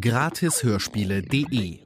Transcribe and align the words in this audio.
Gratishörspiele.de 0.00 1.84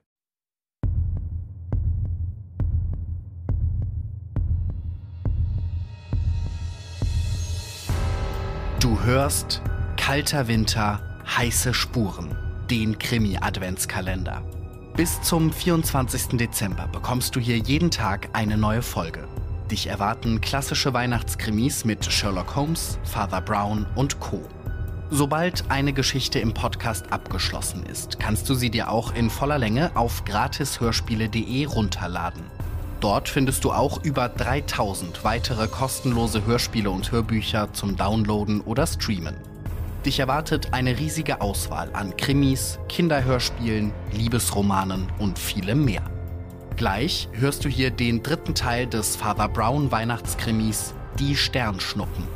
Du 8.81 9.01
hörst 9.03 9.63
Kalter 9.97 10.49
Winter, 10.49 11.01
heiße 11.27 11.75
Spuren, 11.75 12.37
den 12.71 12.99
Krimi-Adventskalender. 12.99 14.43
Bis 14.97 15.21
zum 15.23 15.53
24. 15.53 16.39
Dezember 16.39 16.89
bekommst 16.89 17.37
du 17.37 17.41
hier 17.41 17.59
jeden 17.59 17.91
Tag 17.91 18.31
eine 18.33 18.57
neue 18.57 18.83
Folge. 18.83 19.29
Dich 19.71 19.89
erwarten 19.89 20.41
klassische 20.41 20.95
Weihnachtskrimis 20.95 21.85
mit 21.85 22.05
Sherlock 22.05 22.55
Holmes, 22.57 22.99
Father 23.05 23.41
Brown 23.41 23.85
und 23.95 24.21
Co. 24.21 24.49
Sobald 25.11 25.71
eine 25.71 25.93
Geschichte 25.93 26.41
im 26.41 26.53
Podcast 26.53 27.13
abgeschlossen 27.13 27.87
ist, 27.87 28.19
kannst 28.19 28.49
du 28.49 28.55
sie 28.55 28.71
dir 28.71 28.91
auch 28.91 29.15
in 29.15 29.31
voller 29.31 29.57
Länge 29.57 29.93
auf 29.95 30.25
gratishörspiele.de 30.25 31.65
runterladen. 31.67 32.43
Dort 32.99 33.29
findest 33.29 33.63
du 33.63 33.71
auch 33.71 34.03
über 34.03 34.29
3000 34.29 35.23
weitere 35.23 35.69
kostenlose 35.69 36.45
Hörspiele 36.45 36.91
und 36.91 37.13
Hörbücher 37.13 37.73
zum 37.73 37.97
Downloaden 37.97 38.61
oder 38.63 38.85
Streamen. 38.85 39.37
Dich 40.05 40.19
erwartet 40.19 40.73
eine 40.73 40.99
riesige 40.99 41.41
Auswahl 41.41 41.89
an 41.93 42.17
Krimis, 42.17 42.81
Kinderhörspielen, 42.89 43.93
Liebesromanen 44.13 45.07
und 45.21 45.39
vielem 45.39 45.85
mehr. 45.85 46.03
Gleich 46.75 47.29
hörst 47.33 47.65
du 47.65 47.69
hier 47.69 47.93
den 47.93 48.25
dritten 48.25 48.57
Teil 48.57 48.89
des 48.89 49.15
Father 49.15 49.49
Brown 49.49 49.93
Weihnachtskrimis 49.93 50.95
Die 51.19 51.37
Sternschnuppen. 51.37 52.36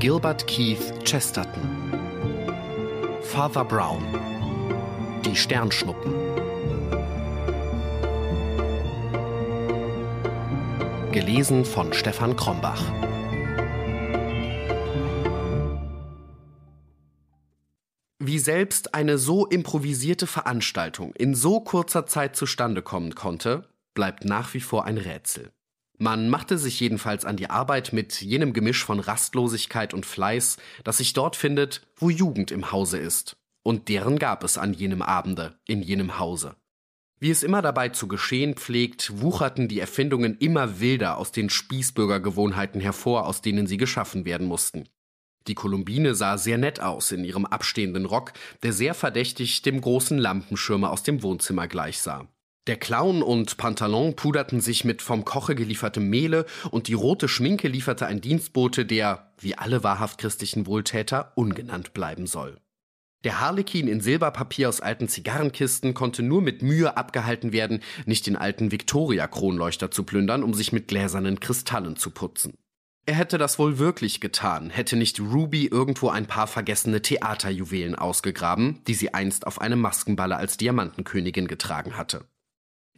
Gilbert 0.00 0.46
Keith 0.46 0.92
Chesterton. 1.04 1.92
Father 3.20 3.64
Brown. 3.64 4.00
Die 5.24 5.34
Sternschnuppen. 5.34 6.14
Gelesen 11.10 11.64
von 11.64 11.92
Stefan 11.92 12.36
Krombach. 12.36 12.80
Wie 18.20 18.38
selbst 18.38 18.94
eine 18.94 19.18
so 19.18 19.46
improvisierte 19.46 20.28
Veranstaltung 20.28 21.12
in 21.16 21.34
so 21.34 21.58
kurzer 21.58 22.06
Zeit 22.06 22.36
zustande 22.36 22.82
kommen 22.82 23.16
konnte, 23.16 23.68
bleibt 23.94 24.24
nach 24.24 24.54
wie 24.54 24.60
vor 24.60 24.84
ein 24.84 24.96
Rätsel. 24.96 25.50
Man 25.98 26.28
machte 26.28 26.58
sich 26.58 26.78
jedenfalls 26.78 27.24
an 27.24 27.36
die 27.36 27.50
Arbeit 27.50 27.92
mit 27.92 28.20
jenem 28.20 28.52
Gemisch 28.52 28.84
von 28.84 29.00
Rastlosigkeit 29.00 29.92
und 29.92 30.06
Fleiß, 30.06 30.56
das 30.84 30.98
sich 30.98 31.12
dort 31.12 31.34
findet, 31.34 31.82
wo 31.96 32.08
Jugend 32.08 32.52
im 32.52 32.70
Hause 32.70 32.98
ist. 32.98 33.36
Und 33.64 33.88
deren 33.88 34.18
gab 34.18 34.44
es 34.44 34.58
an 34.58 34.72
jenem 34.72 35.02
Abende, 35.02 35.58
in 35.66 35.82
jenem 35.82 36.20
Hause. 36.20 36.54
Wie 37.18 37.30
es 37.30 37.42
immer 37.42 37.62
dabei 37.62 37.88
zu 37.88 38.06
geschehen 38.06 38.54
pflegt, 38.54 39.20
wucherten 39.20 39.66
die 39.66 39.80
Erfindungen 39.80 40.38
immer 40.38 40.78
wilder 40.78 41.18
aus 41.18 41.32
den 41.32 41.50
Spießbürgergewohnheiten 41.50 42.80
hervor, 42.80 43.26
aus 43.26 43.42
denen 43.42 43.66
sie 43.66 43.76
geschaffen 43.76 44.24
werden 44.24 44.46
mussten. 44.46 44.88
Die 45.48 45.56
Kolumbine 45.56 46.14
sah 46.14 46.38
sehr 46.38 46.58
nett 46.58 46.78
aus 46.78 47.10
in 47.10 47.24
ihrem 47.24 47.44
abstehenden 47.44 48.04
Rock, 48.04 48.34
der 48.62 48.72
sehr 48.72 48.94
verdächtig 48.94 49.62
dem 49.62 49.80
großen 49.80 50.16
Lampenschirmer 50.16 50.90
aus 50.90 51.02
dem 51.02 51.24
Wohnzimmer 51.24 51.66
gleichsah. 51.66 52.28
Der 52.68 52.76
Clown 52.76 53.22
und 53.22 53.56
Pantalon 53.56 54.14
puderten 54.14 54.60
sich 54.60 54.84
mit 54.84 55.00
vom 55.00 55.24
Koche 55.24 55.54
geliefertem 55.54 56.06
Mehle 56.10 56.44
und 56.70 56.86
die 56.86 56.92
rote 56.92 57.26
Schminke 57.26 57.66
lieferte 57.66 58.06
ein 58.06 58.20
Dienstbote, 58.20 58.84
der, 58.84 59.32
wie 59.38 59.56
alle 59.56 59.82
wahrhaft 59.84 60.18
christlichen 60.18 60.66
Wohltäter, 60.66 61.32
ungenannt 61.34 61.94
bleiben 61.94 62.26
soll. 62.26 62.58
Der 63.24 63.40
Harlekin 63.40 63.88
in 63.88 64.02
Silberpapier 64.02 64.68
aus 64.68 64.82
alten 64.82 65.08
Zigarrenkisten 65.08 65.94
konnte 65.94 66.22
nur 66.22 66.42
mit 66.42 66.60
Mühe 66.60 66.94
abgehalten 66.98 67.52
werden, 67.52 67.80
nicht 68.04 68.26
den 68.26 68.36
alten 68.36 68.70
Victoria-Kronleuchter 68.70 69.90
zu 69.90 70.04
plündern, 70.04 70.42
um 70.42 70.52
sich 70.52 70.70
mit 70.70 70.88
gläsernen 70.88 71.40
Kristallen 71.40 71.96
zu 71.96 72.10
putzen. 72.10 72.52
Er 73.06 73.14
hätte 73.14 73.38
das 73.38 73.58
wohl 73.58 73.78
wirklich 73.78 74.20
getan, 74.20 74.68
hätte 74.68 74.96
nicht 74.96 75.20
Ruby 75.20 75.64
irgendwo 75.64 76.10
ein 76.10 76.26
paar 76.26 76.46
vergessene 76.46 77.00
Theaterjuwelen 77.00 77.94
ausgegraben, 77.94 78.84
die 78.86 78.94
sie 78.94 79.14
einst 79.14 79.46
auf 79.46 79.58
einem 79.58 79.80
Maskenballe 79.80 80.36
als 80.36 80.58
Diamantenkönigin 80.58 81.48
getragen 81.48 81.96
hatte. 81.96 82.26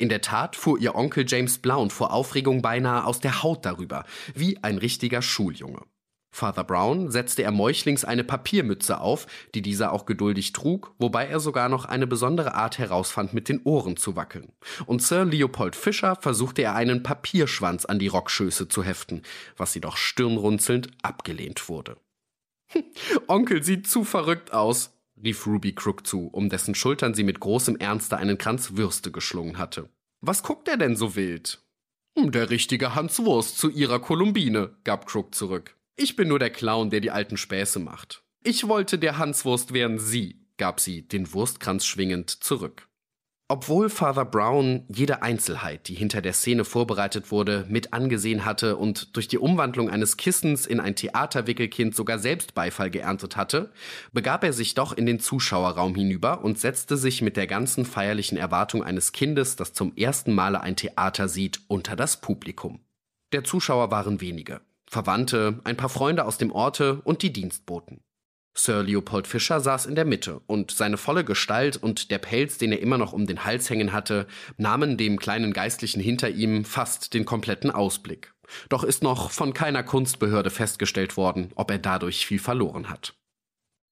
In 0.01 0.09
der 0.09 0.23
Tat 0.23 0.57
fuhr 0.57 0.79
ihr 0.79 0.95
Onkel 0.95 1.27
James 1.29 1.59
Blount 1.59 1.93
vor 1.93 2.11
Aufregung 2.11 2.63
beinahe 2.63 3.05
aus 3.05 3.21
der 3.21 3.43
Haut 3.43 3.67
darüber, 3.67 4.07
wie 4.35 4.57
ein 4.65 4.79
richtiger 4.79 5.21
Schuljunge. 5.21 5.83
Father 6.33 6.65
Brown 6.65 7.11
setzte 7.11 7.43
er 7.43 7.51
meuchlings 7.51 8.07
eine 8.07 8.25
Papiermütze 8.25 8.99
auf, 8.99 9.27
die 9.55 9.61
dieser 9.61 9.93
auch 9.93 10.07
geduldig 10.07 10.55
trug, 10.55 10.95
wobei 10.99 11.27
er 11.27 11.39
sogar 11.39 11.69
noch 11.69 11.85
eine 11.85 12.07
besondere 12.07 12.55
Art 12.55 12.79
herausfand, 12.79 13.35
mit 13.35 13.51
den 13.51 13.61
Ohren 13.65 13.99
zu 13.99 14.17
wackeln. 14.17 14.55
Und 14.87 15.03
Sir 15.03 15.27
Leopold 15.27 15.77
Fischer 15.77 16.17
versuchte 16.17 16.63
er 16.63 16.75
einen 16.75 17.03
Papierschwanz 17.03 17.85
an 17.85 17.99
die 17.99 18.09
Rockschöße 18.09 18.69
zu 18.69 18.83
heften, 18.83 19.21
was 19.59 19.75
jedoch 19.75 19.99
stirnrunzelnd 19.99 20.89
abgelehnt 21.03 21.69
wurde. 21.69 21.99
Onkel 23.27 23.63
sieht 23.63 23.87
zu 23.87 24.05
verrückt 24.05 24.55
aus, 24.55 24.99
rief 25.23 25.47
Ruby 25.47 25.75
Crook 25.75 26.07
zu, 26.07 26.29
um 26.29 26.49
dessen 26.49 26.75
Schultern 26.75 27.15
sie 27.15 27.25
mit 27.25 27.41
großem 27.41 27.77
Ernste 27.77 28.17
einen 28.17 28.39
Kranz 28.39 28.73
Würste 28.77 29.11
geschlungen 29.11 29.59
hatte. 29.59 29.89
Was 30.21 30.43
guckt 30.43 30.69
er 30.69 30.77
denn 30.77 30.97
so 30.97 31.17
wild? 31.17 31.63
Hm, 32.19 32.33
der 32.33 32.51
richtige 32.51 32.95
Hans 32.95 33.19
Wurst 33.21 33.59
zu 33.59 33.71
ihrer 33.71 34.01
Kolumbine, 34.01 34.77
gab 34.85 35.07
Crook 35.07 35.35
zurück. 35.35 35.77
Ich 35.97 36.17
bin 36.17 36.29
nur 36.29 36.39
der 36.39 36.51
Clown, 36.51 36.91
der 36.91 37.01
die 37.01 37.11
alten 37.11 37.37
Späße 37.37 37.79
macht. 37.79 38.25
Ich 38.43 38.67
wollte 38.69 38.99
der 38.99 39.19
Hanswurst 39.19 39.75
wären 39.75 39.99
Sie, 39.99 40.47
gab 40.57 40.81
sie, 40.81 41.07
den 41.07 41.33
Wurstkranz 41.33 41.85
schwingend, 41.85 42.31
zurück. 42.31 42.89
Obwohl 43.51 43.91
Father 43.91 44.25
Brown 44.25 44.85
jede 44.87 45.23
Einzelheit, 45.23 45.89
die 45.89 45.95
hinter 45.95 46.23
der 46.23 46.35
Szene 46.35 46.65
vorbereitet 46.65 47.33
wurde, 47.33 47.67
mit 47.69 47.93
angesehen 47.93 48.45
hatte 48.45 48.77
und 48.77 49.17
durch 49.17 49.27
die 49.27 49.39
Umwandlung 49.39 49.91
eines 49.91 50.17
Kissens 50.17 50.67
in 50.67 50.79
ein 50.79 50.95
Theaterwickelkind 50.95 51.97
sogar 51.97 52.21
selbst 52.21 52.55
Beifall 52.55 52.91
geerntet 52.91 53.37
hatte, 53.37 53.73
begab 54.13 54.45
er 54.45 54.53
sich 54.53 54.75
doch 54.75 54.93
in 54.93 55.05
den 55.05 55.19
Zuschauerraum 55.19 55.97
hinüber 55.97 56.45
und 56.45 56.61
setzte 56.61 56.97
sich 56.97 57.23
mit 57.23 57.37
der 57.37 57.49
ganzen 57.49 57.85
feierlichen 57.85 58.39
Erwartung 58.39 58.85
eines 58.85 59.11
Kindes, 59.11 59.57
das 59.57 59.73
zum 59.73 59.97
ersten 59.97 60.33
Male 60.33 60.61
ein 60.61 60.77
Theater 60.77 61.27
sieht, 61.27 61.59
unter 61.67 61.97
das 61.97 62.21
Publikum. 62.21 62.79
Der 63.33 63.43
Zuschauer 63.43 63.91
waren 63.91 64.21
wenige. 64.21 64.61
Verwandte, 64.87 65.59
ein 65.65 65.77
paar 65.77 65.89
Freunde 65.89 66.25
aus 66.25 66.39
dem 66.39 66.53
Orte 66.53 67.01
und 67.03 67.23
die 67.23 67.33
Dienstboten. 67.33 68.01
Sir 68.55 68.83
Leopold 68.83 69.27
Fischer 69.27 69.61
saß 69.61 69.87
in 69.87 69.95
der 69.95 70.05
Mitte, 70.05 70.41
und 70.47 70.71
seine 70.71 70.97
volle 70.97 71.25
Gestalt 71.25 71.77
und 71.77 72.11
der 72.11 72.19
Pelz, 72.19 72.59
den 72.59 72.73
er 72.73 72.81
immer 72.81 72.99
noch 72.99 73.13
um 73.13 73.27
den 73.27 73.45
Hals 73.45 73.71
hängen 73.71 73.93
hatte, 73.93 74.27
nahmen 74.57 74.97
dem 74.97 75.19
kleinen 75.19 75.53
Geistlichen 75.53 76.01
hinter 76.01 76.31
ihm 76.31 76.65
fast 76.65 77.15
den 77.15 77.25
kompletten 77.25 77.71
Ausblick. 77.71 78.35
Doch 78.69 78.83
ist 78.85 79.03
noch 79.03 79.31
von 79.31 79.55
keiner 79.55 79.83
Kunstbehörde 79.83 80.51
festgestellt 80.51 81.17
worden, 81.17 81.53
ob 81.55 81.71
er 81.71 81.79
dadurch 81.79 82.27
viel 82.27 82.41
verloren 82.41 82.91
hat. 82.91 83.15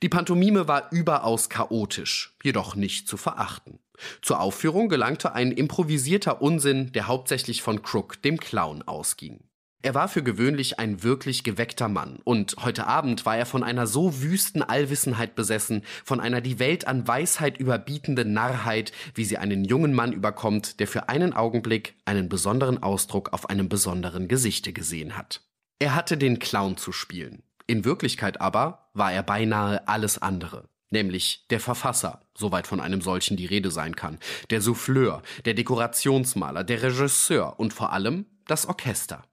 Die 0.03 0.09
Pantomime 0.09 0.69
war 0.69 0.93
überaus 0.93 1.49
chaotisch, 1.49 2.37
jedoch 2.43 2.77
nicht 2.77 3.09
zu 3.09 3.17
verachten. 3.17 3.81
Zur 4.23 4.41
Aufführung 4.41 4.89
gelangte 4.89 5.33
ein 5.33 5.51
improvisierter 5.51 6.41
Unsinn, 6.41 6.93
der 6.93 7.09
hauptsächlich 7.09 7.63
von 7.63 7.83
Crook, 7.83 8.23
dem 8.23 8.39
Clown, 8.39 8.83
ausging. 8.83 9.48
Er 9.81 9.95
war 9.95 10.09
für 10.09 10.25
gewöhnlich 10.25 10.81
ein 10.81 11.05
wirklich 11.05 11.45
geweckter 11.45 11.89
Mann, 11.89 12.19
und 12.25 12.57
heute 12.65 12.89
Abend 12.89 13.25
war 13.27 13.37
er 13.37 13.47
von 13.47 13.63
einer 13.63 13.87
so 13.87 14.21
wüsten 14.21 14.63
Allwissenheit 14.63 15.37
besessen, 15.37 15.85
von 16.05 16.19
einer 16.19 16.41
die 16.41 16.59
Welt 16.59 16.89
an 16.89 17.07
Weisheit 17.07 17.59
überbietenden 17.59 18.33
Narrheit, 18.33 18.91
wie 19.15 19.25
sie 19.25 19.39
einen 19.39 19.65
jungen 19.65 19.95
Mann 19.95 20.13
überkommt, 20.13 20.81
der 20.81 20.89
für 20.89 21.09
einen 21.09 21.33
Augenblick 21.33 21.95
einen 22.05 22.29
besonderen 22.29 22.83
Ausdruck 22.83 23.33
auf 23.33 23.49
einem 23.51 23.69
besonderen 23.69 24.27
Gesichte 24.27 24.73
gesehen 24.73 25.17
hat. 25.17 25.43
Er 25.79 25.95
hatte 25.95 26.17
den 26.17 26.41
Clown 26.41 26.77
zu 26.77 26.91
spielen. 26.91 27.45
In 27.69 27.85
Wirklichkeit 27.85 28.41
aber 28.41 28.91
war 28.95 29.13
er 29.13 29.23
beinahe 29.23 29.87
alles 29.87 30.21
andere 30.21 30.69
nämlich 30.91 31.47
der 31.51 31.61
Verfasser, 31.61 32.23
soweit 32.35 32.67
von 32.67 32.81
einem 32.81 33.03
solchen 33.03 33.37
die 33.37 33.45
Rede 33.45 33.71
sein 33.71 33.95
kann, 33.95 34.19
der 34.51 34.61
Souffleur, 34.61 35.23
der 35.45 35.55
Dekorationsmaler, 35.55 36.65
der 36.65 36.83
Regisseur 36.83 37.59
und 37.61 37.73
vor 37.75 37.93
allem 37.93 38.25
das 38.47 38.67
Orchester. 38.67 39.25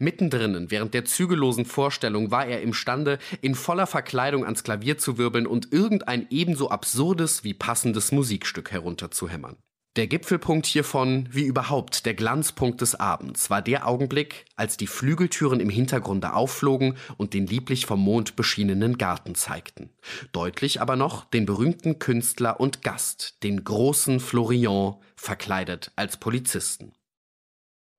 Mittendrin, 0.00 0.70
während 0.70 0.94
der 0.94 1.04
zügellosen 1.04 1.66
Vorstellung, 1.66 2.30
war 2.30 2.46
er 2.46 2.62
imstande, 2.62 3.18
in 3.42 3.54
voller 3.54 3.86
Verkleidung 3.86 4.44
ans 4.44 4.64
Klavier 4.64 4.96
zu 4.96 5.18
wirbeln 5.18 5.46
und 5.46 5.72
irgendein 5.72 6.26
ebenso 6.30 6.70
absurdes 6.70 7.44
wie 7.44 7.54
passendes 7.54 8.10
Musikstück 8.10 8.72
herunterzuhämmern. 8.72 9.56
Der 9.96 10.06
Gipfelpunkt 10.06 10.66
hiervon, 10.66 11.28
wie 11.32 11.42
überhaupt 11.42 12.06
der 12.06 12.14
Glanzpunkt 12.14 12.80
des 12.80 12.94
Abends, 12.94 13.50
war 13.50 13.60
der 13.60 13.88
Augenblick, 13.88 14.44
als 14.54 14.76
die 14.76 14.86
Flügeltüren 14.86 15.58
im 15.58 15.68
Hintergrunde 15.68 16.32
aufflogen 16.32 16.96
und 17.16 17.34
den 17.34 17.48
lieblich 17.48 17.86
vom 17.86 18.00
Mond 18.00 18.36
beschienenen 18.36 18.98
Garten 18.98 19.34
zeigten. 19.34 19.90
Deutlich 20.30 20.80
aber 20.80 20.94
noch 20.94 21.24
den 21.24 21.44
berühmten 21.44 21.98
Künstler 21.98 22.60
und 22.60 22.82
Gast, 22.82 23.42
den 23.42 23.64
großen 23.64 24.20
Florian, 24.20 24.94
verkleidet 25.16 25.90
als 25.96 26.16
Polizisten. 26.18 26.92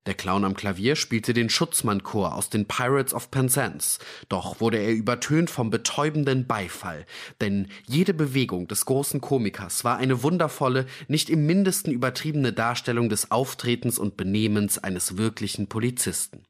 Der 0.06 0.14
Clown 0.14 0.44
am 0.44 0.54
Klavier 0.54 0.96
spielte 0.96 1.32
den 1.32 1.48
Schutzmannchor 1.48 2.34
aus 2.34 2.50
den 2.50 2.66
Pirates 2.66 3.14
of 3.14 3.30
Penzance, 3.30 4.00
doch 4.28 4.60
wurde 4.60 4.78
er 4.78 4.92
übertönt 4.92 5.48
vom 5.48 5.70
betäubenden 5.70 6.48
Beifall, 6.48 7.06
denn 7.40 7.68
jede 7.86 8.12
Bewegung 8.12 8.66
des 8.66 8.84
großen 8.84 9.20
Komikers 9.20 9.84
war 9.84 9.98
eine 9.98 10.24
wundervolle, 10.24 10.86
nicht 11.06 11.30
im 11.30 11.46
mindesten 11.46 11.92
übertriebene 11.92 12.52
Darstellung 12.52 13.10
des 13.10 13.30
Auftretens 13.30 13.96
und 13.96 14.16
Benehmens 14.16 14.78
eines 14.78 15.18
wirklichen 15.18 15.68
Polizisten. 15.68 16.42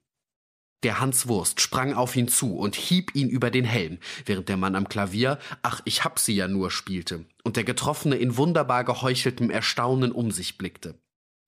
Der 0.82 0.98
Hans 0.98 1.28
Wurst 1.28 1.60
sprang 1.60 1.92
auf 1.92 2.16
ihn 2.16 2.28
zu 2.28 2.56
und 2.56 2.74
hieb 2.74 3.14
ihn 3.14 3.28
über 3.28 3.50
den 3.50 3.66
Helm, 3.66 3.98
während 4.24 4.48
der 4.48 4.56
Mann 4.56 4.74
am 4.74 4.88
Klavier 4.88 5.38
Ach, 5.60 5.82
ich 5.84 6.04
hab 6.04 6.18
sie 6.18 6.34
ja 6.34 6.48
nur 6.48 6.70
spielte 6.70 7.26
und 7.44 7.56
der 7.56 7.64
Getroffene 7.64 8.16
in 8.16 8.38
wunderbar 8.38 8.82
geheucheltem 8.84 9.50
Erstaunen 9.50 10.10
um 10.10 10.30
sich 10.30 10.56
blickte. 10.56 10.94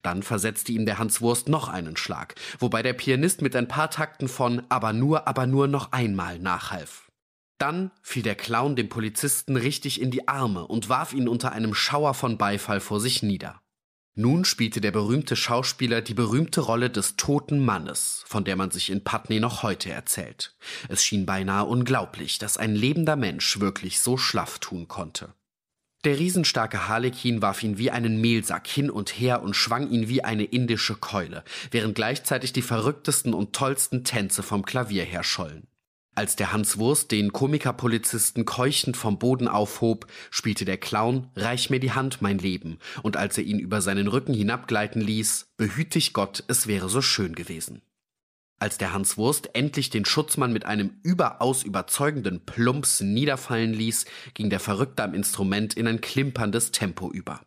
Dann 0.05 0.23
versetzte 0.23 0.71
ihm 0.71 0.85
der 0.85 0.99
Hanswurst 0.99 1.49
noch 1.49 1.69
einen 1.69 1.97
Schlag, 1.97 2.35
wobei 2.59 2.83
der 2.83 2.93
Pianist 2.93 3.41
mit 3.41 3.57
ein 3.57 3.69
paar 3.69 3.91
Takten 3.91 4.29
von 4.29 4.63
Aber 4.69 4.93
nur, 4.93 5.27
aber 5.27 5.47
nur 5.47 5.67
noch 5.67 5.93
einmal 5.93 6.39
nachhalf. 6.39 7.11
Dann 7.57 7.91
fiel 8.03 8.23
der 8.23 8.35
Clown 8.35 8.77
dem 8.77 8.91
Polizisten 8.91 9.57
richtig 9.57 10.03
in 10.03 10.11
die 10.11 10.29
Arme 10.29 10.67
und 10.67 10.91
warf 10.91 11.15
ihn 11.15 11.27
unter 11.27 11.53
einem 11.53 11.73
Schauer 11.73 12.13
von 12.13 12.37
Beifall 12.37 12.81
vor 12.81 13.01
sich 13.01 13.23
nieder. 13.23 13.63
Nun 14.15 14.45
spielte 14.45 14.83
der 14.83 14.93
berühmte 14.93 15.37
Schauspieler 15.37 16.03
die 16.03 16.15
berühmte 16.15 16.61
Rolle 16.61 16.91
des 16.91 17.17
toten 17.17 17.65
Mannes, 17.65 18.25
von 18.27 18.45
der 18.45 18.57
man 18.57 18.71
sich 18.71 18.91
in 18.91 19.05
Putney 19.05 19.41
noch 19.41 19.63
heute 19.63 19.91
erzählt. 19.91 20.55
Es 20.89 21.03
schien 21.03 21.25
beinahe 21.25 21.65
unglaublich, 21.65 22.39
dass 22.39 22.59
ein 22.59 22.75
lebender 22.75 23.17
Mensch 23.17 23.59
wirklich 23.59 24.01
so 24.01 24.19
schlaff 24.19 24.59
tun 24.59 24.87
konnte. 24.87 25.33
Der 26.05 26.19
riesenstarke 26.19 26.87
Harlekin 26.87 27.41
warf 27.41 27.63
ihn 27.63 27.79
wie 27.79 27.91
einen 27.91 28.21
Mehlsack 28.21 28.67
hin 28.67 28.91
und 28.91 29.19
her 29.19 29.43
und 29.43 29.57
schwang 29.57 29.89
ihn 29.89 30.07
wie 30.07 30.23
eine 30.23 30.45
indische 30.45 30.97
Keule, 30.97 31.45
während 31.71 31.95
gleichzeitig 31.95 32.53
die 32.53 32.61
verrücktesten 32.61 33.33
und 33.33 33.55
tollsten 33.55 34.05
Tänze 34.05 34.43
vom 34.43 34.67
Klavier 34.67 35.05
herschollen. 35.05 35.67
Als 36.15 36.37
der 36.37 36.53
Hans 36.53 36.77
Wurst 36.79 37.11
den 37.11 37.33
Komikerpolizisten 37.33 38.45
keuchend 38.45 38.99
vom 38.99 39.19
Boden 39.19 39.49
aufhob, 39.49 40.07
spielte 40.31 40.67
der 40.67 40.77
Clown 40.77 41.31
Reich 41.37 41.71
mir 41.71 41.81
die 41.81 41.93
Hand, 41.93 42.21
mein 42.21 42.39
Leben, 42.39 42.79
und 43.03 43.17
als 43.17 43.39
er 43.39 43.45
ihn 43.45 43.59
über 43.59 43.81
seinen 43.81 44.07
Rücken 44.07 44.35
hinabgleiten 44.35 45.01
ließ, 45.01 45.55
behüt 45.57 45.95
dich 45.95 46.13
Gott, 46.13 46.45
es 46.49 46.67
wäre 46.67 46.91
so 46.91 47.01
schön 47.01 47.35
gewesen. 47.35 47.81
Als 48.65 48.79
der 48.79 48.95
Hans 48.95 49.19
Wurst 49.19 49.51
endlich 49.53 49.91
den 49.91 50.07
Schutzmann 50.07 50.51
mit 50.51 50.65
einem 50.65 50.97
überaus 51.03 51.65
überzeugenden 51.65 52.47
Plumps 52.47 53.03
niederfallen 53.03 53.75
ließ, 53.75 54.07
ging 54.33 54.49
der 54.49 54.59
Verrückte 54.59 55.03
am 55.03 55.13
Instrument 55.13 55.75
in 55.75 55.87
ein 55.87 56.01
klimperndes 56.01 56.73
Tempo 56.73 57.13
über. 57.13 57.43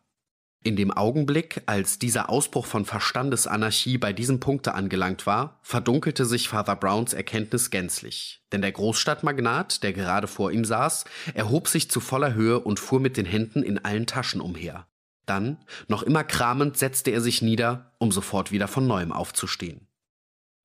In 0.62 0.76
dem 0.76 0.92
Augenblick, 0.92 1.62
als 1.66 1.98
dieser 1.98 2.30
Ausbruch 2.30 2.66
von 2.66 2.84
Verstandesanarchie 2.84 3.98
bei 3.98 4.12
diesem 4.12 4.38
Punkte 4.38 4.74
angelangt 4.76 5.26
war, 5.26 5.58
verdunkelte 5.62 6.24
sich 6.24 6.48
Father 6.48 6.76
Browns 6.76 7.14
Erkenntnis 7.14 7.70
gänzlich. 7.70 8.44
Denn 8.52 8.62
der 8.62 8.70
Großstadtmagnat, 8.70 9.82
der 9.82 9.94
gerade 9.94 10.28
vor 10.28 10.52
ihm 10.52 10.64
saß, 10.64 11.04
erhob 11.34 11.66
sich 11.66 11.90
zu 11.90 11.98
voller 11.98 12.34
Höhe 12.34 12.60
und 12.60 12.78
fuhr 12.78 13.00
mit 13.00 13.16
den 13.16 13.26
Händen 13.26 13.64
in 13.64 13.84
allen 13.84 14.06
Taschen 14.06 14.40
umher. 14.40 14.86
Dann, 15.26 15.56
noch 15.88 16.04
immer 16.04 16.22
kramend, 16.22 16.76
setzte 16.76 17.10
er 17.10 17.20
sich 17.20 17.42
nieder, 17.42 17.90
um 17.98 18.12
sofort 18.12 18.52
wieder 18.52 18.68
von 18.68 18.86
neuem 18.86 19.10
aufzustehen. 19.10 19.87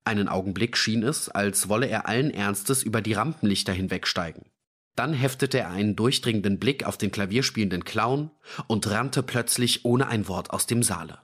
Einen 0.05 0.27
Augenblick 0.27 0.77
schien 0.77 1.03
es, 1.03 1.29
als 1.29 1.69
wolle 1.69 1.87
er 1.87 2.07
allen 2.07 2.31
Ernstes 2.31 2.83
über 2.83 3.01
die 3.01 3.13
Rampenlichter 3.13 3.71
hinwegsteigen. 3.71 4.45
Dann 4.95 5.13
heftete 5.13 5.59
er 5.59 5.71
einen 5.71 5.95
durchdringenden 5.95 6.59
Blick 6.59 6.85
auf 6.85 6.97
den 6.97 7.11
klavierspielenden 7.11 7.83
Clown 7.83 8.29
und 8.67 8.89
rannte 8.89 9.23
plötzlich 9.23 9.85
ohne 9.85 10.07
ein 10.07 10.27
Wort 10.27 10.51
aus 10.51 10.67
dem 10.67 10.83
Saale. 10.83 11.19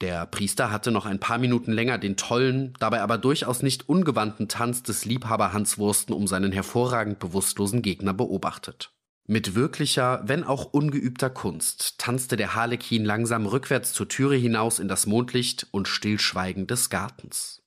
Der 0.00 0.26
Priester 0.26 0.70
hatte 0.70 0.90
noch 0.90 1.06
ein 1.06 1.20
paar 1.20 1.38
Minuten 1.38 1.72
länger 1.72 1.98
den 1.98 2.16
tollen, 2.16 2.74
dabei 2.78 3.00
aber 3.00 3.16
durchaus 3.16 3.62
nicht 3.62 3.88
ungewandten 3.88 4.48
Tanz 4.48 4.82
des 4.82 5.04
Liebhaber 5.04 5.52
Hans 5.52 5.78
Wursten 5.78 6.12
um 6.12 6.26
seinen 6.26 6.52
hervorragend 6.52 7.18
bewusstlosen 7.18 7.80
Gegner 7.80 8.12
beobachtet. 8.12 8.92
Mit 9.26 9.54
wirklicher, 9.54 10.22
wenn 10.26 10.44
auch 10.44 10.66
ungeübter 10.66 11.30
Kunst 11.30 11.98
tanzte 11.98 12.36
der 12.36 12.54
Harlekin 12.54 13.06
langsam 13.06 13.46
rückwärts 13.46 13.94
zur 13.94 14.06
Türe 14.06 14.36
hinaus 14.36 14.78
in 14.78 14.86
das 14.86 15.06
Mondlicht 15.06 15.66
und 15.70 15.88
Stillschweigen 15.88 16.66
des 16.66 16.90
Gartens. 16.90 17.62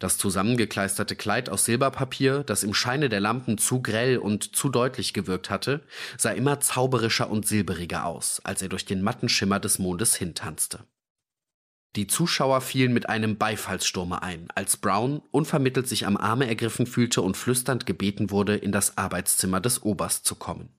Das 0.00 0.18
zusammengekleisterte 0.18 1.14
Kleid 1.14 1.50
aus 1.50 1.64
Silberpapier, 1.64 2.42
das 2.42 2.64
im 2.64 2.74
Scheine 2.74 3.08
der 3.08 3.20
Lampen 3.20 3.58
zu 3.58 3.80
grell 3.80 4.18
und 4.18 4.56
zu 4.56 4.68
deutlich 4.68 5.12
gewirkt 5.12 5.50
hatte, 5.50 5.84
sah 6.16 6.30
immer 6.30 6.58
zauberischer 6.58 7.30
und 7.30 7.46
silberiger 7.46 8.04
aus, 8.04 8.40
als 8.44 8.62
er 8.62 8.68
durch 8.68 8.84
den 8.84 9.02
matten 9.02 9.28
Schimmer 9.28 9.60
des 9.60 9.78
Mondes 9.78 10.16
hintanzte. 10.16 10.84
Die 11.96 12.08
Zuschauer 12.08 12.60
fielen 12.60 12.92
mit 12.92 13.08
einem 13.08 13.38
Beifallssturme 13.38 14.22
ein, 14.22 14.48
als 14.54 14.76
Brown 14.76 15.22
unvermittelt 15.30 15.88
sich 15.88 16.06
am 16.06 16.16
Arme 16.16 16.46
ergriffen 16.46 16.86
fühlte 16.86 17.22
und 17.22 17.36
flüsternd 17.36 17.86
gebeten 17.86 18.30
wurde, 18.30 18.56
in 18.56 18.72
das 18.72 18.98
Arbeitszimmer 18.98 19.60
des 19.60 19.82
Obers 19.82 20.22
zu 20.22 20.34
kommen. 20.34 20.77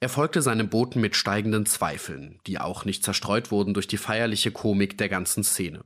Er 0.00 0.08
folgte 0.08 0.42
seinem 0.42 0.68
Boten 0.68 1.00
mit 1.00 1.16
steigenden 1.16 1.66
Zweifeln, 1.66 2.38
die 2.46 2.60
auch 2.60 2.84
nicht 2.84 3.02
zerstreut 3.02 3.50
wurden 3.50 3.74
durch 3.74 3.88
die 3.88 3.96
feierliche 3.96 4.52
Komik 4.52 4.96
der 4.96 5.08
ganzen 5.08 5.42
Szene. 5.42 5.84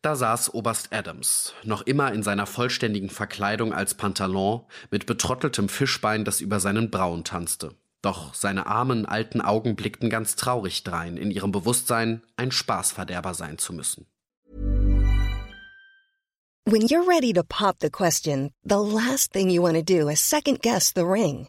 Da 0.00 0.16
saß 0.16 0.54
Oberst 0.54 0.92
Adams, 0.92 1.52
noch 1.64 1.82
immer 1.82 2.12
in 2.12 2.22
seiner 2.22 2.46
vollständigen 2.46 3.10
Verkleidung 3.10 3.74
als 3.74 3.94
Pantalon, 3.94 4.64
mit 4.90 5.04
betrotteltem 5.06 5.68
Fischbein, 5.68 6.24
das 6.24 6.40
über 6.40 6.60
seinen 6.60 6.90
Brauen 6.90 7.24
tanzte. 7.24 7.74
Doch 8.00 8.32
seine 8.32 8.66
armen 8.66 9.04
alten 9.04 9.40
Augen 9.40 9.74
blickten 9.76 10.08
ganz 10.08 10.36
traurig 10.36 10.84
drein, 10.84 11.16
in 11.16 11.30
ihrem 11.30 11.52
Bewusstsein, 11.52 12.22
ein 12.36 12.52
Spaßverderber 12.52 13.34
sein 13.34 13.58
zu 13.58 13.72
müssen. 13.74 14.06
When 16.64 16.82
you're 16.82 17.06
ready 17.06 17.32
to 17.32 17.42
pop 17.42 17.76
the 17.80 17.90
question, 17.90 18.52
the 18.62 18.76
last 18.76 19.32
thing 19.32 19.50
you 19.50 19.62
want 19.62 19.76
to 19.76 19.82
do 19.82 20.08
is 20.08 20.20
second 20.20 20.62
guess 20.62 20.92
the 20.94 21.02
ring. 21.02 21.48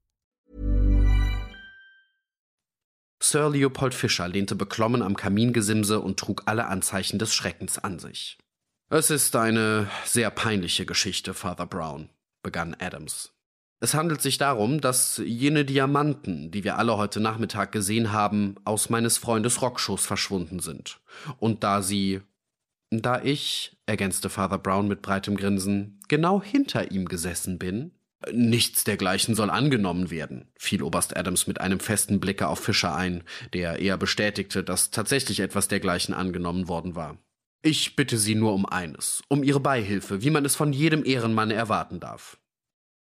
Sir 3.23 3.51
Leopold 3.51 3.93
Fischer 3.93 4.27
lehnte 4.27 4.55
beklommen 4.55 5.03
am 5.03 5.15
Kamingesimse 5.15 5.99
und 5.99 6.19
trug 6.19 6.43
alle 6.47 6.65
Anzeichen 6.65 7.19
des 7.19 7.35
Schreckens 7.35 7.77
an 7.77 7.99
sich. 7.99 8.39
Es 8.89 9.11
ist 9.11 9.35
eine 9.35 9.87
sehr 10.05 10.31
peinliche 10.31 10.87
Geschichte, 10.87 11.35
Father 11.35 11.67
Brown, 11.67 12.09
begann 12.41 12.75
Adams. 12.79 13.31
Es 13.79 13.93
handelt 13.93 14.21
sich 14.21 14.37
darum, 14.37 14.81
dass 14.81 15.21
jene 15.23 15.65
Diamanten, 15.65 16.51
die 16.51 16.63
wir 16.63 16.77
alle 16.77 16.97
heute 16.97 17.19
Nachmittag 17.19 17.71
gesehen 17.71 18.11
haben, 18.11 18.55
aus 18.65 18.89
meines 18.89 19.19
Freundes 19.19 19.61
Rockschoß 19.61 20.05
verschwunden 20.05 20.59
sind. 20.59 20.99
Und 21.37 21.63
da 21.63 21.81
sie. 21.81 22.21
Da 22.93 23.21
ich, 23.21 23.77
ergänzte 23.85 24.29
Father 24.29 24.57
Brown 24.57 24.89
mit 24.89 25.01
breitem 25.01 25.37
Grinsen, 25.37 26.01
genau 26.09 26.41
hinter 26.43 26.91
ihm 26.91 27.05
gesessen 27.05 27.57
bin. 27.57 27.91
Nichts 28.31 28.83
dergleichen 28.83 29.33
soll 29.33 29.49
angenommen 29.49 30.11
werden, 30.11 30.51
fiel 30.57 30.83
Oberst 30.83 31.17
Adams 31.17 31.47
mit 31.47 31.59
einem 31.59 31.79
festen 31.79 32.19
Blicke 32.19 32.47
auf 32.47 32.59
Fischer 32.59 32.95
ein, 32.95 33.23
der 33.53 33.79
eher 33.79 33.97
bestätigte, 33.97 34.63
dass 34.63 34.91
tatsächlich 34.91 35.39
etwas 35.39 35.67
dergleichen 35.67 36.13
angenommen 36.13 36.67
worden 36.67 36.95
war. 36.95 37.17
Ich 37.63 37.95
bitte 37.95 38.17
Sie 38.17 38.35
nur 38.35 38.53
um 38.53 38.65
eines, 38.65 39.23
um 39.27 39.43
Ihre 39.43 39.59
Beihilfe, 39.59 40.21
wie 40.23 40.29
man 40.29 40.45
es 40.45 40.55
von 40.55 40.73
jedem 40.73 41.05
Ehrenmanne 41.05 41.53
erwarten 41.55 41.99
darf. 41.99 42.37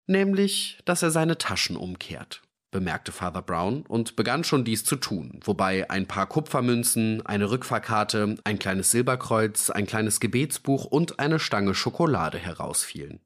Nämlich, 0.08 0.80
dass 0.86 1.02
er 1.02 1.12
seine 1.12 1.38
Taschen 1.38 1.78
umkehrt, 1.78 2.42
bemerkte 2.72 3.12
Father 3.12 3.42
Brown 3.42 3.86
und 3.88 4.16
begann 4.18 4.44
schon 4.44 4.66
dies 4.66 4.84
zu 4.84 4.98
tun, 4.98 5.40
wobei 5.44 5.90
ein 5.90 6.08
paar 6.08 6.28
Kupfermünzen, 6.28 7.26
eine 7.26 7.50
Rückfahrkarte, 7.50 8.36
ein 8.44 8.60
kleines 8.60 8.92
Silberkreuz, 8.92 9.70
ein 9.70 9.88
kleines 9.88 10.20
Gebetsbuch 10.20 10.86
und 10.86 11.20
eine 11.20 11.40
Stange 11.40 11.74
Schokolade 11.74 12.38
herausfielen. 12.38 13.22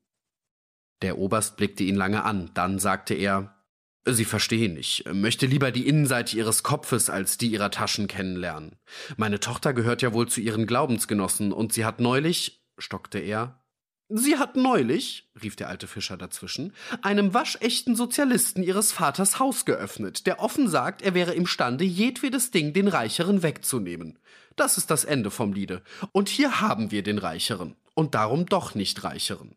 Der 1.01 1.17
Oberst 1.17 1.57
blickte 1.57 1.83
ihn 1.83 1.95
lange 1.95 2.23
an, 2.23 2.51
dann 2.53 2.79
sagte 2.79 3.13
er 3.13 3.55
Sie 4.05 4.25
verstehen, 4.25 4.77
ich 4.77 5.03
möchte 5.11 5.45
lieber 5.45 5.71
die 5.71 5.87
Innenseite 5.87 6.35
Ihres 6.37 6.63
Kopfes 6.63 7.09
als 7.09 7.37
die 7.37 7.47
Ihrer 7.47 7.69
Taschen 7.69 8.07
kennenlernen. 8.07 8.77
Meine 9.17 9.39
Tochter 9.39 9.73
gehört 9.73 10.01
ja 10.01 10.13
wohl 10.13 10.27
zu 10.27 10.41
Ihren 10.41 10.65
Glaubensgenossen, 10.65 11.51
und 11.51 11.73
sie 11.73 11.85
hat 11.85 11.99
neulich, 11.99 12.63
stockte 12.77 13.19
er, 13.19 13.59
Sie 14.11 14.39
hat 14.39 14.55
neulich, 14.55 15.29
rief 15.39 15.55
der 15.55 15.69
alte 15.69 15.85
Fischer 15.85 16.17
dazwischen, 16.17 16.73
einem 17.03 17.35
waschechten 17.35 17.95
Sozialisten 17.95 18.63
ihres 18.63 18.91
Vaters 18.91 19.37
Haus 19.37 19.65
geöffnet, 19.65 20.25
der 20.25 20.39
offen 20.39 20.67
sagt, 20.67 21.03
er 21.03 21.13
wäre 21.13 21.35
imstande, 21.35 21.83
jedwedes 21.83 22.49
Ding 22.49 22.73
den 22.73 22.87
Reicheren 22.87 23.43
wegzunehmen. 23.43 24.17
Das 24.55 24.79
ist 24.79 24.89
das 24.89 25.05
Ende 25.05 25.29
vom 25.29 25.53
Liede. 25.53 25.83
Und 26.11 26.27
hier 26.27 26.59
haben 26.59 26.89
wir 26.89 27.03
den 27.03 27.19
Reicheren. 27.19 27.75
Und 27.93 28.15
darum 28.15 28.47
doch 28.47 28.73
nicht 28.73 29.03
Reicheren. 29.03 29.55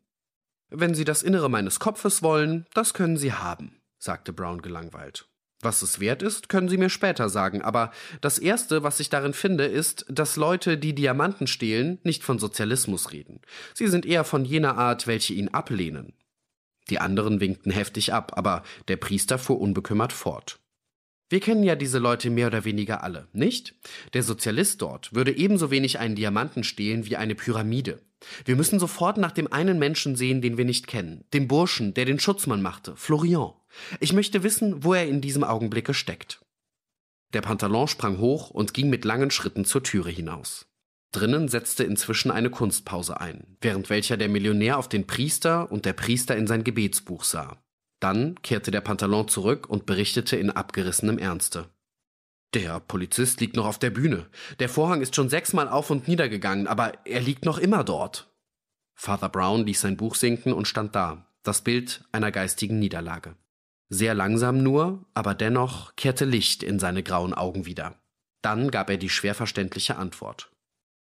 Wenn 0.74 0.94
Sie 0.94 1.04
das 1.04 1.22
Innere 1.22 1.50
meines 1.50 1.80
Kopfes 1.80 2.22
wollen, 2.22 2.64
das 2.72 2.94
können 2.94 3.18
Sie 3.18 3.34
haben, 3.34 3.76
sagte 3.98 4.32
Brown 4.32 4.62
gelangweilt. 4.62 5.28
Was 5.60 5.82
es 5.82 6.00
wert 6.00 6.22
ist, 6.22 6.48
können 6.48 6.70
Sie 6.70 6.78
mir 6.78 6.88
später 6.88 7.28
sagen, 7.28 7.60
aber 7.60 7.92
das 8.22 8.38
Erste, 8.38 8.82
was 8.82 8.98
ich 8.98 9.10
darin 9.10 9.34
finde, 9.34 9.66
ist, 9.66 10.06
dass 10.08 10.36
Leute, 10.36 10.78
die 10.78 10.94
Diamanten 10.94 11.46
stehlen, 11.46 11.98
nicht 12.04 12.24
von 12.24 12.38
Sozialismus 12.38 13.12
reden. 13.12 13.40
Sie 13.74 13.86
sind 13.86 14.06
eher 14.06 14.24
von 14.24 14.46
jener 14.46 14.78
Art, 14.78 15.06
welche 15.06 15.34
ihn 15.34 15.48
ablehnen. 15.48 16.14
Die 16.88 16.98
anderen 16.98 17.38
winkten 17.38 17.70
heftig 17.70 18.14
ab, 18.14 18.32
aber 18.36 18.62
der 18.88 18.96
Priester 18.96 19.38
fuhr 19.38 19.60
unbekümmert 19.60 20.14
fort. 20.14 20.58
Wir 21.28 21.40
kennen 21.40 21.64
ja 21.64 21.76
diese 21.76 21.98
Leute 21.98 22.30
mehr 22.30 22.46
oder 22.46 22.64
weniger 22.64 23.02
alle, 23.02 23.28
nicht? 23.32 23.74
Der 24.14 24.22
Sozialist 24.22 24.80
dort 24.80 25.14
würde 25.14 25.36
ebenso 25.36 25.70
wenig 25.70 25.98
einen 25.98 26.16
Diamanten 26.16 26.64
stehlen 26.64 27.06
wie 27.06 27.16
eine 27.16 27.34
Pyramide. 27.34 28.00
Wir 28.44 28.56
müssen 28.56 28.78
sofort 28.78 29.16
nach 29.16 29.32
dem 29.32 29.52
einen 29.52 29.78
Menschen 29.78 30.16
sehen, 30.16 30.42
den 30.42 30.56
wir 30.56 30.64
nicht 30.64 30.86
kennen, 30.86 31.24
dem 31.32 31.48
Burschen, 31.48 31.94
der 31.94 32.04
den 32.04 32.20
Schutzmann 32.20 32.62
machte, 32.62 32.96
Florian. 32.96 33.52
Ich 34.00 34.12
möchte 34.12 34.42
wissen, 34.42 34.84
wo 34.84 34.94
er 34.94 35.08
in 35.08 35.20
diesem 35.20 35.44
Augenblicke 35.44 35.94
steckt. 35.94 36.44
Der 37.32 37.40
Pantalon 37.40 37.88
sprang 37.88 38.18
hoch 38.18 38.50
und 38.50 38.74
ging 38.74 38.90
mit 38.90 39.04
langen 39.04 39.30
Schritten 39.30 39.64
zur 39.64 39.82
Türe 39.82 40.10
hinaus. 40.10 40.66
Drinnen 41.12 41.48
setzte 41.48 41.84
inzwischen 41.84 42.30
eine 42.30 42.50
Kunstpause 42.50 43.20
ein, 43.20 43.56
während 43.60 43.90
welcher 43.90 44.16
der 44.16 44.28
Millionär 44.28 44.78
auf 44.78 44.88
den 44.88 45.06
Priester 45.06 45.70
und 45.70 45.84
der 45.84 45.92
Priester 45.92 46.36
in 46.36 46.46
sein 46.46 46.64
Gebetsbuch 46.64 47.24
sah. 47.24 47.62
Dann 48.00 48.34
kehrte 48.42 48.70
der 48.70 48.80
Pantalon 48.80 49.28
zurück 49.28 49.68
und 49.68 49.86
berichtete 49.86 50.36
in 50.36 50.50
abgerissenem 50.50 51.18
Ernste. 51.18 51.68
Der 52.54 52.80
Polizist 52.80 53.40
liegt 53.40 53.56
noch 53.56 53.66
auf 53.66 53.78
der 53.78 53.90
Bühne. 53.90 54.26
Der 54.58 54.68
Vorhang 54.68 55.00
ist 55.00 55.16
schon 55.16 55.30
sechsmal 55.30 55.68
auf 55.68 55.90
und 55.90 56.06
nieder 56.06 56.28
gegangen, 56.28 56.66
aber 56.66 56.92
er 57.06 57.20
liegt 57.20 57.44
noch 57.44 57.58
immer 57.58 57.82
dort. 57.82 58.30
Father 58.94 59.30
Brown 59.30 59.64
ließ 59.64 59.80
sein 59.80 59.96
Buch 59.96 60.14
sinken 60.14 60.52
und 60.52 60.68
stand 60.68 60.94
da, 60.94 61.26
das 61.42 61.62
Bild 61.62 62.04
einer 62.12 62.30
geistigen 62.30 62.78
Niederlage. 62.78 63.36
Sehr 63.88 64.14
langsam 64.14 64.62
nur, 64.62 65.06
aber 65.14 65.34
dennoch 65.34 65.96
kehrte 65.96 66.24
Licht 66.24 66.62
in 66.62 66.78
seine 66.78 67.02
grauen 67.02 67.34
Augen 67.34 67.66
wieder. 67.66 67.96
Dann 68.42 68.70
gab 68.70 68.90
er 68.90 68.96
die 68.96 69.08
schwer 69.08 69.34
verständliche 69.34 69.96
Antwort. 69.96 70.50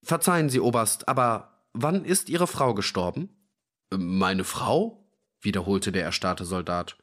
Verzeihen 0.04 0.50
Sie, 0.50 0.60
Oberst, 0.60 1.08
aber 1.08 1.66
wann 1.74 2.06
ist 2.06 2.30
Ihre 2.30 2.48
Frau 2.48 2.74
gestorben? 2.74 3.30
Meine 3.92 4.44
Frau? 4.44 4.96
wiederholte 5.42 5.92
der 5.92 6.04
erstarrte 6.04 6.46
Soldat. 6.46 6.98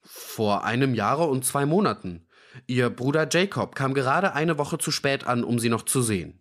Vor 0.00 0.64
einem 0.64 0.94
Jahre 0.94 1.24
und 1.24 1.44
zwei 1.44 1.66
Monaten. 1.66 2.25
Ihr 2.66 2.90
Bruder 2.90 3.28
Jacob 3.30 3.74
kam 3.74 3.94
gerade 3.94 4.34
eine 4.34 4.58
Woche 4.58 4.78
zu 4.78 4.90
spät 4.90 5.26
an, 5.26 5.44
um 5.44 5.58
sie 5.58 5.68
noch 5.68 5.82
zu 5.82 6.02
sehen. 6.02 6.38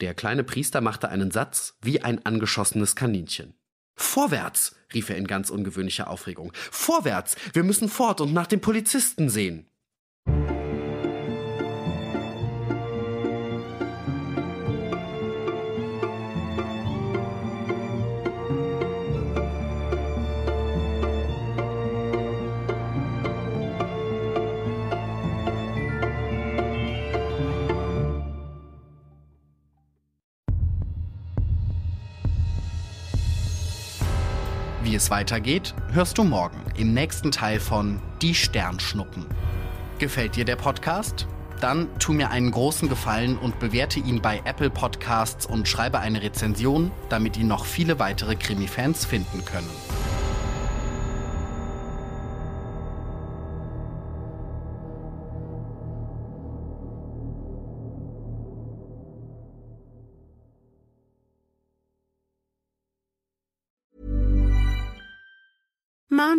Der 0.00 0.14
kleine 0.14 0.44
Priester 0.44 0.80
machte 0.80 1.08
einen 1.08 1.30
Satz 1.30 1.78
wie 1.80 2.02
ein 2.02 2.24
angeschossenes 2.24 2.96
Kaninchen. 2.96 3.54
Vorwärts! 3.96 4.76
rief 4.92 5.08
er 5.08 5.16
in 5.16 5.26
ganz 5.26 5.50
ungewöhnlicher 5.50 6.10
Aufregung. 6.10 6.52
Vorwärts! 6.54 7.36
Wir 7.52 7.62
müssen 7.62 7.88
fort 7.88 8.20
und 8.20 8.32
nach 8.32 8.46
dem 8.46 8.60
Polizisten 8.60 9.28
sehen. 9.28 9.68
Es 35.04 35.10
weitergeht, 35.10 35.74
hörst 35.92 36.16
du 36.16 36.24
morgen 36.24 36.56
im 36.78 36.94
nächsten 36.94 37.30
Teil 37.30 37.60
von 37.60 38.00
Die 38.22 38.34
Sternschnuppen. 38.34 39.26
Gefällt 39.98 40.36
dir 40.36 40.46
der 40.46 40.56
Podcast? 40.56 41.26
Dann 41.60 41.88
tu 41.98 42.14
mir 42.14 42.30
einen 42.30 42.50
großen 42.50 42.88
Gefallen 42.88 43.36
und 43.36 43.58
bewerte 43.58 44.00
ihn 44.00 44.22
bei 44.22 44.40
Apple 44.46 44.70
Podcasts 44.70 45.44
und 45.44 45.68
schreibe 45.68 45.98
eine 45.98 46.22
Rezension, 46.22 46.90
damit 47.10 47.36
ihn 47.36 47.48
noch 47.48 47.66
viele 47.66 47.98
weitere 47.98 48.34
Krimi-Fans 48.34 49.04
finden 49.04 49.44
können. 49.44 49.68